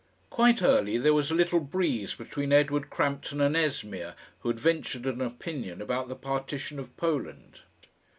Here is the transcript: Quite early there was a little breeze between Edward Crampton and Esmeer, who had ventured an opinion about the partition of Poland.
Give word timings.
Quite 0.31 0.63
early 0.63 0.97
there 0.97 1.13
was 1.13 1.29
a 1.29 1.35
little 1.35 1.59
breeze 1.59 2.15
between 2.15 2.51
Edward 2.51 2.89
Crampton 2.89 3.39
and 3.39 3.55
Esmeer, 3.55 4.15
who 4.39 4.49
had 4.49 4.59
ventured 4.59 5.05
an 5.05 5.21
opinion 5.21 5.79
about 5.79 6.07
the 6.09 6.15
partition 6.15 6.79
of 6.79 6.97
Poland. 6.97 7.61